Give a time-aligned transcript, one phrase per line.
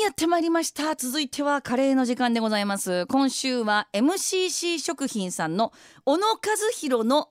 [0.00, 0.42] やってまい。
[0.42, 2.64] りました続いてはカレーの時間でござい。
[2.64, 5.72] ます今週は MCC 食品さんの
[6.04, 6.38] 小野和
[6.74, 7.30] 弘の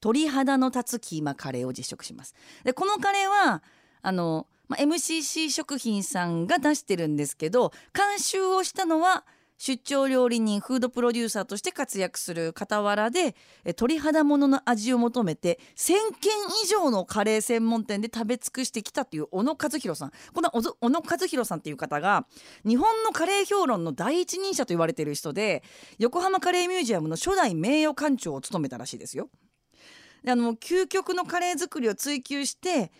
[0.00, 3.62] 鳥肌の立つキーマカレーを実食しますでこのカレーは
[4.02, 9.24] あの、まあ、MCC 食品さんが出してるんですけど監修をしたのは
[9.64, 13.34] 出張料理人フードプロデューサーとして活躍する傍らで
[13.76, 16.30] 鳥肌ものの味を求めて1,000軒
[16.64, 22.26] 以上のカレー専門店で食べ尽くしてきたという小野和弘さんこの小野和弘さんっていう方が
[22.66, 25.62] 日本のカレー評論の第一人者と言われている人で
[25.98, 29.30] 横浜カレーミュージアムの初代名誉館長を務めたらしいですよ。
[30.22, 32.92] であの究極のカレー作りを追求して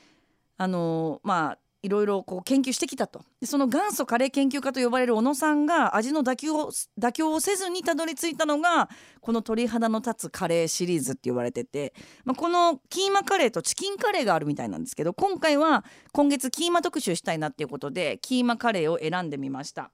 [0.57, 8.89] あのまあいろいろこう研究してきたとでその元祖カレー研究家と呼ばれる小野さんが味の妥協を妥協をせずにたどり着いたのが
[9.21, 11.93] この鳥肌の立つカレーシリーズって言われてて、
[12.25, 19.91] まあ、このキーマカレーとチキンカレーがあるみたいなんですけど今回は今月キーマ特集したいなっていうことでキーマカレーを選んでみました。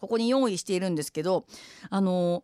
[0.00, 1.46] ここに用意しているんですけど
[1.88, 2.42] あの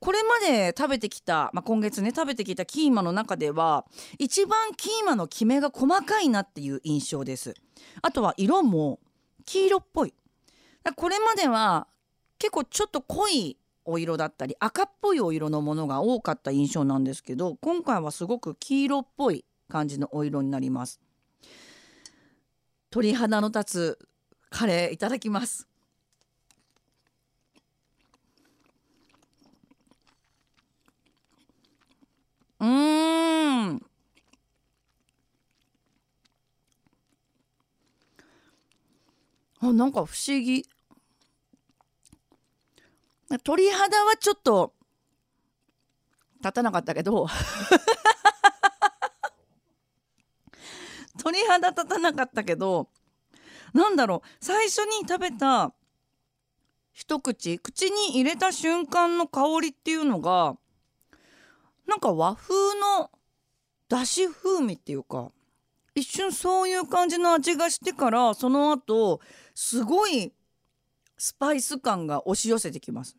[0.00, 3.84] これまで食べてきた、まあ、今月ね食べてきたキーマの中では
[4.18, 7.54] 一番キーマのキメが細かいなっていう印象です。
[8.00, 8.98] あとは色も
[9.44, 10.14] 黄色っぽい。
[10.96, 11.86] これまでは
[12.38, 21.00] 結構ちょっと濃いお色だったり赤っぽいお色のものが多かった印象なんですけど今回はすごく黄色っぽい感じのお色になります。
[22.90, 23.98] 鳥肌の立つ
[24.48, 25.68] カレーいただきます
[32.60, 32.66] うー
[33.72, 33.80] ん。
[39.62, 40.66] あなんか不思議。
[43.44, 44.72] 鳥肌はちょっと
[46.40, 47.26] 立たなかったけど。
[51.22, 52.88] 鳥肌立たなかったけど。
[53.74, 54.28] なんだろう。
[54.40, 55.74] 最初に食べた
[56.92, 60.56] 一口口に入れた瞬間の香りっていうのが
[61.86, 63.10] なんか和風の
[63.88, 65.32] だし風味っていうか。
[65.94, 69.20] 一瞬そういう感じの味がしてからその後
[69.54, 70.32] すごい
[71.18, 73.16] スパイス感が押し寄せてきます。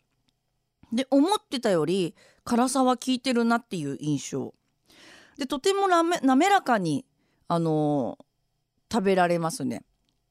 [0.91, 4.53] で思ってたより辛さは効いてるなっていう印象
[5.37, 7.05] でとても滑らかに
[7.47, 9.85] あのー、食べられますね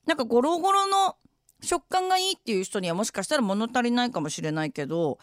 [0.06, 1.16] なんかゴロゴロの
[1.62, 5.18] 食感がいいっていう人にはもしかしたら物足りないかもしれないけど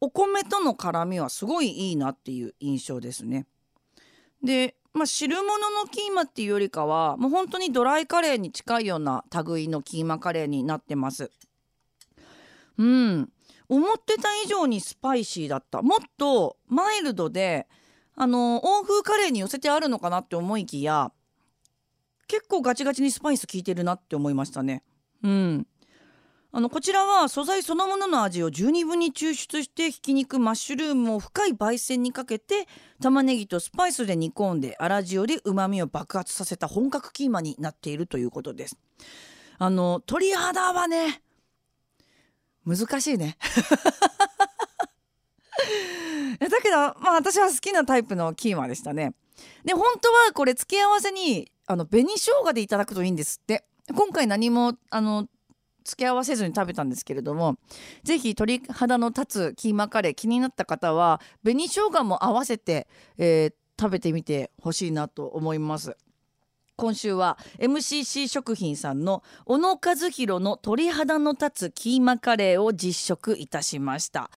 [0.00, 3.46] お米との絡みはすごいいいなっていう印象ですね。
[4.42, 11.30] で、まあ、汁物のキーマっていうよりかはもう本当にドライカレーに近いような類のキーマカレーになってます。
[12.78, 13.30] うん
[13.68, 17.66] 思ってた以上にスパイシーだったもっとマイルドで
[18.14, 21.12] あの欧風カレーに寄せてあるのかなって思いきや
[22.28, 24.82] 結構ガチガチにスパイス効いてるなって思いましたね。
[25.22, 25.66] うん
[26.58, 32.66] あのこちらは素材そのものの味を十二分に抽出してひき肉マッシュルームを深い焙煎にかけて
[33.00, 38.76] 玉ねぎとスパイスで煮込んで粗塩でうまみを爆発させた本格キーマになっているということです。
[39.58, 41.22] あの鳥肌はね
[42.66, 43.38] 難しいね
[46.40, 49.14] だけどまあ私は好きなタイプのキーマでしたね。
[49.64, 53.64] で本当はこれ付け合わせにあの紅生姜でいただくといいんですって
[53.94, 55.28] 今回何もあの
[55.88, 57.56] 付け合わせずに食べたんですけれども
[58.04, 65.96] 是非鳥肌の立つキーマカレー気になった方は紅生姜も合わせて、えー、食べてみてほしいなと思います。
[66.76, 74.26] 今週は MCC 食品さんの小野和弘の鳥肌の立つキーマカレーを実食いたしました